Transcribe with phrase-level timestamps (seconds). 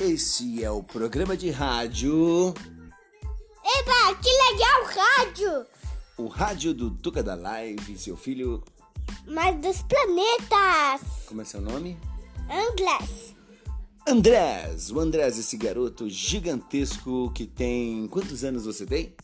[0.00, 2.52] Esse é o programa de rádio,
[3.64, 5.66] Eba, que legal rádio!
[6.18, 8.62] o rádio do Tuca da Live, seu filho.
[9.26, 11.24] Mas dos planetas!
[11.26, 11.96] Como é seu nome?
[12.50, 13.34] Anglés!
[14.06, 14.90] Andrés.
[14.90, 18.06] O Andrés, esse garoto gigantesco que tem.
[18.08, 19.14] Quantos anos você tem?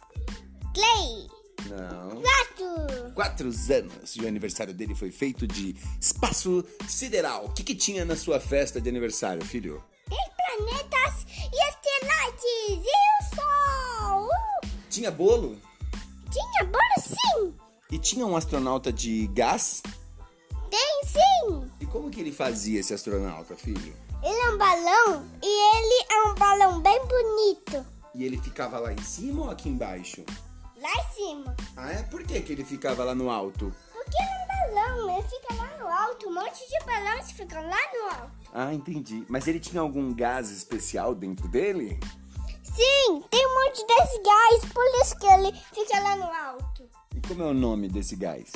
[0.75, 1.29] Clay!
[1.69, 2.21] Não.
[2.21, 3.13] Gato!
[3.15, 4.17] Quatro anos.
[4.17, 7.45] E o aniversário dele foi feito de espaço sideral.
[7.45, 9.83] O que, que tinha na sua festa de aniversário, filho?
[10.13, 12.85] Tem planetas e estelares!
[12.85, 14.29] E o Sol!
[14.91, 15.57] Tinha bolo?
[16.31, 17.55] Tinha bora sim!
[17.91, 19.83] E tinha um astronauta de gás?
[20.69, 21.71] Tem sim!
[21.81, 23.97] E como que ele fazia esse astronauta, filho?
[24.23, 27.87] Ele é um balão e ele é um balão bem bonito.
[28.15, 30.23] E ele ficava lá em cima ou aqui embaixo?
[30.77, 31.57] Lá em cima.
[31.75, 32.03] Ah, é?
[32.03, 33.75] Por que, que ele ficava lá no alto?
[34.73, 36.29] Balão, ele fica lá no alto.
[36.29, 38.33] Um monte de balões ficam lá no alto.
[38.53, 39.25] Ah, entendi.
[39.29, 41.99] Mas ele tinha algum gás especial dentro dele?
[42.63, 46.89] Sim, tem um monte desse gás, por isso que ele fica lá no alto.
[47.15, 48.51] E como é o nome desse gás?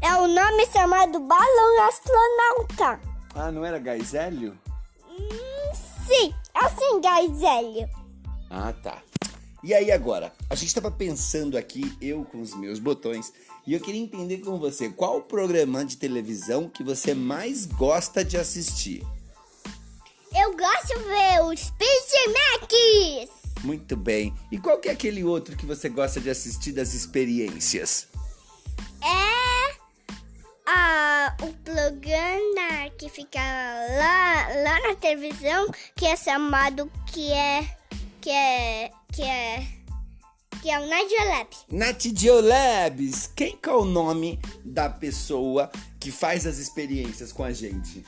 [0.00, 3.00] É o nome chamado balão astronauta.
[3.34, 4.58] Ah, não era gás hélio?
[5.08, 5.74] Hum,
[6.06, 7.88] sim, assim, gás hélio.
[8.50, 9.02] Ah, tá.
[9.62, 13.32] E aí agora, a gente estava pensando aqui, eu com os meus botões,
[13.66, 18.24] e eu queria entender com você qual o programa de televisão que você mais gosta
[18.24, 19.04] de assistir.
[20.34, 23.64] Eu gosto de ver os Speed Macs.
[23.64, 24.34] Muito bem.
[24.52, 28.06] E qual que é aquele outro que você gosta de assistir das experiências?
[29.02, 29.76] É
[30.66, 37.76] ah, o programa que fica lá, lá na televisão, que é chamado que é
[38.20, 39.66] que é que é
[40.62, 41.48] que é o Nadia Lab.
[41.70, 43.30] Nat Geo Labs.
[43.36, 48.04] Quem que é o nome da pessoa que faz as experiências com a gente?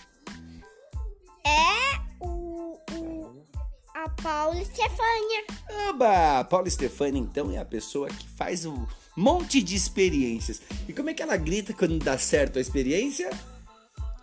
[1.45, 3.47] É o, o
[3.95, 5.45] a Paula Stefania.
[5.89, 6.45] Oba!
[6.45, 8.87] Paula Stefani, então, é a pessoa que faz um
[9.17, 10.61] monte de experiências.
[10.89, 13.31] E como é que ela grita quando dá certo a experiência?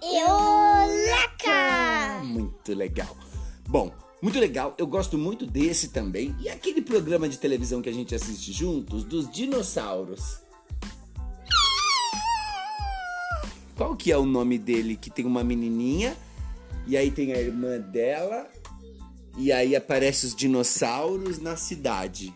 [0.02, 1.50] Eulaca!
[1.50, 3.16] Ah, muito legal.
[3.68, 3.92] Bom,
[4.26, 4.74] muito legal.
[4.80, 6.36] Eu gosto muito desse também.
[6.40, 10.40] E aquele programa de televisão que a gente assiste juntos, dos dinossauros.
[13.76, 14.98] Qual que é o nome dele?
[14.98, 16.18] Que tem uma menininha,
[16.88, 18.50] e aí tem a irmã dela,
[19.38, 22.34] e aí aparece os dinossauros na cidade.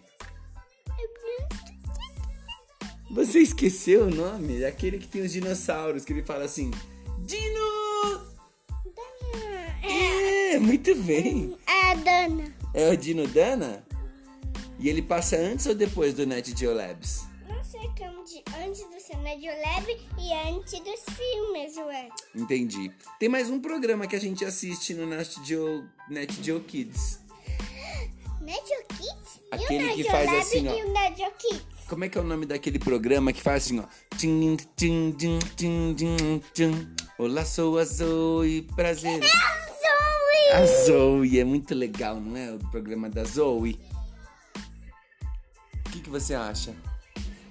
[3.09, 4.61] Você esqueceu o nome?
[4.61, 6.69] É aquele que tem os dinossauros, que ele fala assim:
[7.25, 8.21] Dino!
[9.81, 11.56] É, É, muito bem.
[11.79, 12.56] É a Dana.
[12.73, 13.84] É o Dino Dana?
[14.79, 17.25] E ele passa antes ou depois do Net Geo Labs?
[17.47, 22.09] Não sei como de antes do Cenário Lab e antes dos filmes, ué.
[22.35, 22.91] Entendi.
[23.19, 27.19] Tem mais um programa que a gente assiste no Net Geo, Net Geo Kids.
[28.41, 29.41] Nadio Kids?
[29.51, 30.73] Aquele e o que Nadio faz Lab assim, ó.
[30.73, 31.85] E o Nadio Kids?
[31.88, 33.84] Como é que é o nome daquele programa que faz assim, ó?
[34.18, 36.95] Tim, tim, tim, tim, tim, tim.
[37.18, 39.19] Olá, sou a Zoe, prazer.
[40.53, 42.51] A Zoe, é muito legal, não é?
[42.51, 43.79] O programa da Zoe.
[45.85, 46.73] O que, que você acha?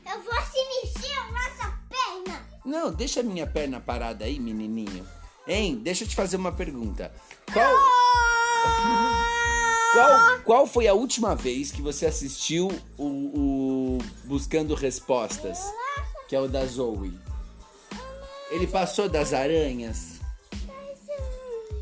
[0.04, 2.46] Eu vou se mexer a nossa perna.
[2.64, 5.06] Não, deixa a minha perna parada aí, menininho.
[5.46, 5.76] Hein?
[5.76, 7.12] Deixa eu te fazer uma pergunta.
[7.52, 7.74] Qual,
[9.94, 15.58] qual, qual foi a última vez que você assistiu o, o Buscando Respostas?
[16.28, 17.16] Que é o da Zoe.
[18.50, 20.17] Ele passou das aranhas?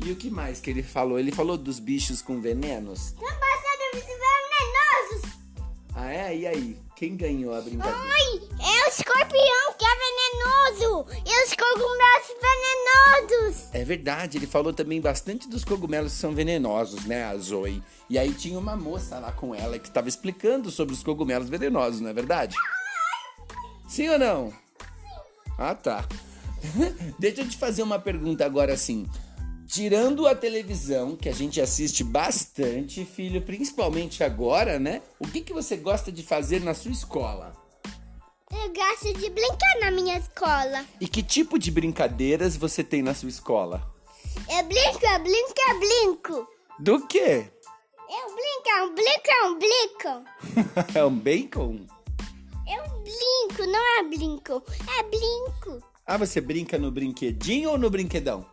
[0.07, 1.19] E o que mais que ele falou?
[1.19, 3.11] Ele falou dos bichos com venenos?
[3.11, 5.37] Tá passando os venenosos.
[5.93, 6.37] Ah, é?
[6.37, 6.77] E aí?
[6.95, 7.99] Quem ganhou a brincadeira?
[7.99, 11.07] Ai, é o escorpião que é venenoso.
[11.25, 13.67] E os cogumelos venenosos.
[13.73, 17.83] É verdade, ele falou também bastante dos cogumelos que são venenosos, né, a Zoe?
[18.09, 21.99] E aí tinha uma moça lá com ela que estava explicando sobre os cogumelos venenosos,
[21.99, 22.55] não é verdade?
[23.89, 24.53] Sim ou não?
[25.57, 26.07] Ah, tá.
[27.19, 29.05] Deixa eu te fazer uma pergunta agora assim.
[29.67, 35.01] Tirando a televisão, que a gente assiste bastante, filho, principalmente agora, né?
[35.19, 37.53] O que, que você gosta de fazer na sua escola?
[38.49, 40.85] Eu gosto de brincar na minha escola.
[41.01, 43.93] E que tipo de brincadeiras você tem na sua escola?
[44.49, 46.47] Eu brinco, eu brinco, eu brinco.
[46.79, 47.51] Do quê?
[48.09, 50.95] Eu brinco, eu brinco, eu brinco.
[50.97, 51.85] É um bacon?
[52.65, 54.63] Eu brinco, não é brinco,
[54.97, 55.85] é brinco.
[56.05, 58.45] Ah, você brinca no brinquedinho ou no brinquedão?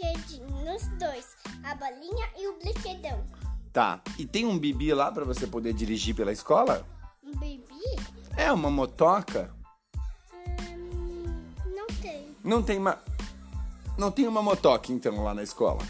[0.00, 1.36] No brinquedinho, nos dois.
[1.62, 3.22] A bolinha e o brinquedão.
[3.72, 4.00] Tá.
[4.18, 6.86] E tem um bibi lá pra você poder dirigir pela escola?
[7.22, 7.96] Um bebê?
[8.36, 9.54] É uma motoca?
[10.58, 12.36] Hum, não tem.
[12.42, 12.98] Não tem uma.
[13.98, 15.82] Não tem uma motoca então lá na escola.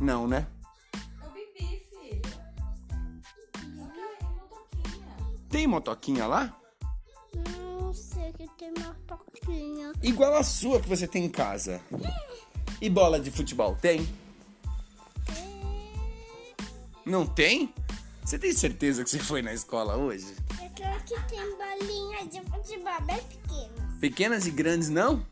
[0.00, 0.48] Não, né?
[1.22, 2.22] É o Bibi, filho.
[5.48, 6.61] Tem motoquinha lá?
[8.62, 9.92] Tem uma toquinha.
[10.00, 11.80] Igual a sua que você tem em casa.
[12.80, 14.08] E bola de futebol, tem?
[17.04, 17.74] Não tem?
[18.24, 20.36] Você tem certeza que você foi na escola hoje?
[20.62, 23.98] Eu quero que tem bolinhas de futebol bem pequenas.
[24.00, 25.26] Pequenas e grandes não?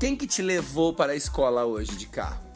[0.00, 2.47] Quem que te levou para a escola hoje de carro?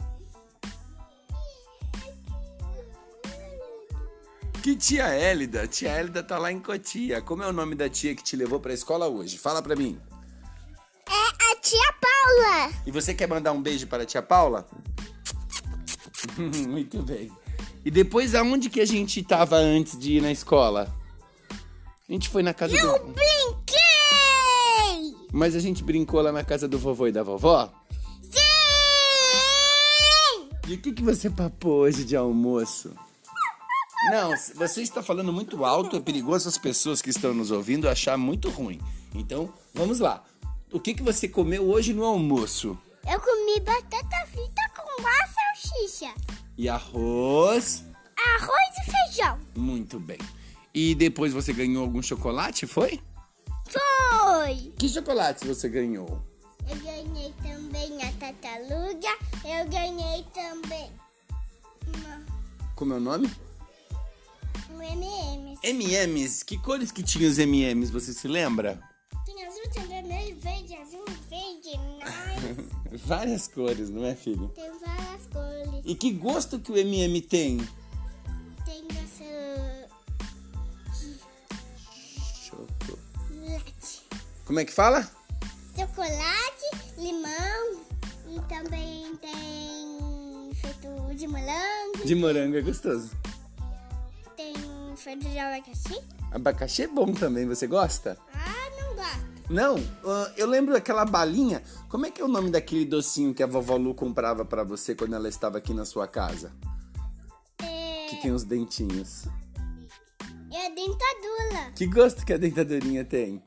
[4.62, 5.66] Que tia Hélida?
[5.66, 7.20] Tia Hélida tá lá em Cotia.
[7.20, 9.36] Como é o nome da tia que te levou para a escola hoje?
[9.36, 9.98] Fala pra mim.
[11.08, 12.72] É a tia Paula.
[12.86, 14.66] E você quer mandar um beijo para a tia Paula?
[16.68, 17.30] Muito bem.
[17.84, 20.88] E depois aonde que a gente tava antes de ir na escola?
[22.08, 23.06] A gente foi na casa Eu do.
[23.12, 23.82] brinquei!
[25.32, 27.72] Mas a gente brincou lá na casa do vovô e da vovó?
[28.22, 28.38] Sim!
[30.68, 32.94] E o que, que você papou hoje de almoço?
[34.10, 38.18] Não, você está falando muito alto, é perigoso as pessoas que estão nos ouvindo achar
[38.18, 38.80] muito ruim.
[39.14, 40.22] Então, vamos lá.
[40.72, 42.76] O que, que você comeu hoje no almoço?
[43.08, 46.14] Eu comi batata frita com a salsicha,
[46.56, 47.84] E arroz?
[48.38, 49.38] arroz e feijão.
[49.54, 50.18] Muito bem.
[50.74, 53.00] E depois você ganhou algum chocolate, foi?
[53.68, 54.72] Foi!
[54.78, 56.22] Que chocolate você ganhou?
[56.68, 59.08] Eu ganhei também a tartaruga.
[59.44, 60.90] Eu ganhei também
[61.86, 62.22] uma,
[62.76, 63.30] Como é o nome?
[64.92, 65.58] M&M's.
[65.62, 66.42] M&M's.
[66.42, 68.80] Que cores que tinha os M&M's, você se lembra?
[69.24, 71.78] Tem azul, tem vermelho, verde, azul, verde,
[72.90, 73.04] nice.
[73.06, 74.48] Várias cores, não é, filho?
[74.48, 75.82] tem várias cores.
[75.84, 77.58] E que gosto que o M&M tem?
[78.64, 79.88] Tem essa
[82.50, 84.02] chocolate.
[84.44, 85.08] Como é que fala?
[85.76, 87.80] Chocolate, limão
[88.28, 92.04] e também tem feito de morango.
[92.04, 93.10] De morango é gostoso.
[95.04, 96.00] Tem de abacaxi.
[96.30, 98.16] Abacaxi é bom também, você gosta?
[98.32, 99.32] Ah, não gosto.
[99.52, 99.76] Não,
[100.06, 101.62] ah, eu lembro daquela balinha.
[101.88, 104.94] Como é que é o nome daquele docinho que a vovó Lu comprava pra você
[104.94, 106.52] quando ela estava aqui na sua casa?
[107.60, 109.24] É, Que tem os dentinhos.
[110.52, 111.72] é dentadura.
[111.74, 113.42] Que gosto que a dentadurinha tem?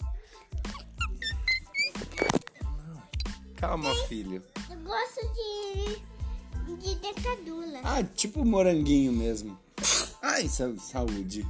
[3.55, 4.43] Calma, filho.
[4.69, 7.79] Eu gosto de, de dentadura.
[7.83, 9.57] Ah, tipo moranguinho mesmo.
[10.35, 11.47] Ai, sa- saúde.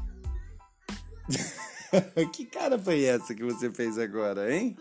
[2.31, 4.77] que cara foi essa que você fez agora, hein?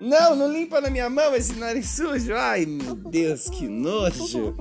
[0.00, 2.32] Não, não limpa na minha mão esse nariz sujo.
[2.34, 4.54] Ai, meu Deus, que nojo.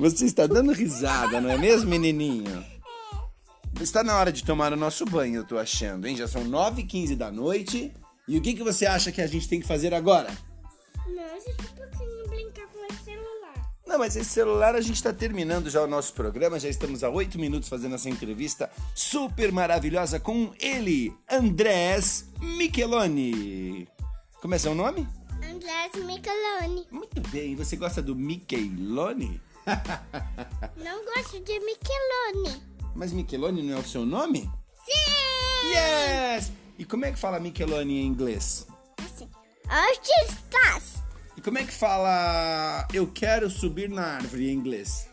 [0.00, 2.64] Você está dando risada, não é mesmo, menininho?
[3.80, 6.16] Está na hora de tomar o nosso banho, eu tô achando, hein?
[6.16, 7.92] Já são 9h15 da noite.
[8.26, 10.28] E o que, que você acha que a gente tem que fazer agora?
[11.06, 13.27] Deixa eu pouquinho brincar com esse celular.
[13.98, 17.10] Não, mas esse celular a gente está terminando já o nosso programa, já estamos há
[17.10, 23.88] oito minutos fazendo essa entrevista super maravilhosa com ele, Andrés Micheloni.
[24.40, 25.04] Como é seu nome?
[25.42, 26.86] Andrés Micheloni.
[26.92, 29.40] Muito bem, você gosta do Micheloni?
[30.78, 32.62] Não gosto de Micheloni.
[32.94, 34.48] Mas Micheloni não é o seu nome?
[34.86, 35.70] Sim!
[35.74, 36.52] Yes!
[36.78, 38.64] E como é que fala Micheloni em inglês?
[39.04, 39.28] Assim.
[40.28, 41.02] Estás?
[41.38, 45.08] E como é que fala eu quero subir na árvore em inglês?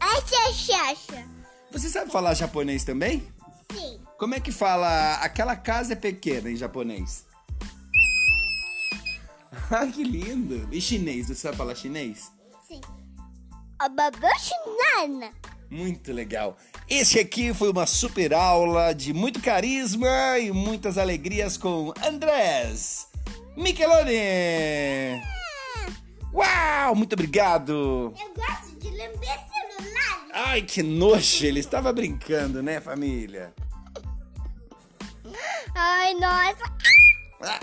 [0.00, 1.28] Essa chacha.
[1.72, 3.26] Você sabe falar japonês também?
[3.72, 3.98] Sim.
[4.16, 7.26] Como é que fala aquela casa é pequena em japonês?
[9.68, 10.68] Ah, que lindo!
[10.70, 12.30] E chinês, você sabe falar chinês?
[12.68, 12.80] Sim.
[15.68, 16.56] Muito legal.
[16.88, 23.08] Esse aqui foi uma super aula de muito carisma e muitas alegrias com Andrés
[23.56, 25.35] Micheloni.
[26.32, 28.12] Uau, muito obrigado.
[28.20, 30.26] Eu gosto de lamber celular.
[30.32, 33.52] Ai, que nojo, ele estava brincando, né, família?
[35.74, 36.64] Ai, nossa.
[37.42, 37.60] Ah,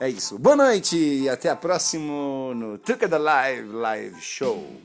[0.00, 0.38] É isso.
[0.38, 4.80] Boa noite e até a próxima no Tuca da Live Live Show.